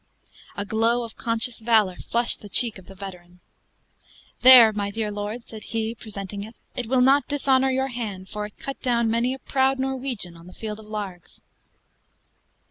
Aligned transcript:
A 0.57 0.65
glow 0.65 1.03
of 1.03 1.15
conscious 1.15 1.59
valor 1.59 1.95
flushed 1.97 2.41
the 2.41 2.49
cheek 2.49 2.79
of 2.79 2.87
the 2.87 2.95
veteran. 2.95 3.39
"There, 4.41 4.73
my 4.73 4.89
dear 4.89 5.11
lord," 5.11 5.47
said 5.47 5.65
he, 5.65 5.93
presenting 5.93 6.41
it; 6.43 6.59
"it 6.75 6.87
will 6.87 7.01
not 7.01 7.27
dishonor 7.27 7.69
your 7.69 7.89
hand, 7.89 8.27
for 8.27 8.47
it 8.47 8.57
cut 8.57 8.81
down 8.81 9.11
many 9.11 9.31
a 9.35 9.37
proud 9.37 9.77
Norwegian 9.77 10.35
on 10.35 10.47
the 10.47 10.53
field 10.57 10.79
of 10.79 10.87
Largs." 10.87 11.43